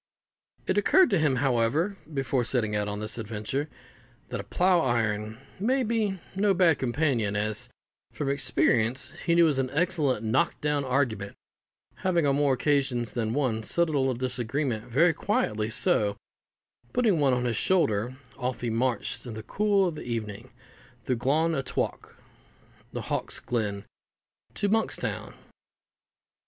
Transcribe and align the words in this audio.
It 0.65 0.79
occurred 0.79 1.11
to 1.11 1.19
him, 1.19 1.35
however, 1.35 1.95
before 2.11 2.43
setting 2.43 2.75
out 2.75 2.87
on 2.87 2.99
this 3.01 3.19
adventure, 3.19 3.69
that 4.29 4.39
a 4.39 4.43
plough 4.43 4.79
iron 4.79 5.37
may 5.59 5.83
be 5.83 6.19
no 6.35 6.55
bad 6.55 6.79
companion, 6.79 7.35
as, 7.35 7.69
from 8.11 8.27
experience, 8.27 9.11
he 9.27 9.35
knew 9.35 9.43
it 9.43 9.45
was 9.45 9.59
an 9.59 9.69
excellent 9.69 10.25
knock 10.25 10.59
down 10.59 10.83
argument, 10.83 11.35
having 11.97 12.25
on 12.25 12.37
more 12.37 12.55
occasions 12.55 13.13
than 13.13 13.35
one 13.35 13.61
settled 13.61 13.95
a 13.95 13.99
little 13.99 14.15
disagreement 14.15 14.85
very 14.85 15.13
quietly: 15.13 15.69
so, 15.69 16.17
putting 16.93 17.19
one 17.19 17.33
on 17.33 17.45
his 17.45 17.55
shoulder, 17.55 18.17
off 18.39 18.61
he 18.61 18.71
marched, 18.71 19.27
in 19.27 19.35
the 19.35 19.43
cool 19.43 19.87
of 19.87 19.93
the 19.93 20.01
evening, 20.01 20.49
through 21.03 21.17
Glaun 21.17 21.53
a 21.53 21.61
Thowk 21.61 22.15
(the 22.91 23.01
Hawk's 23.01 23.39
Glen) 23.39 23.85
to 24.55 24.67
Monkstown. 24.67 25.35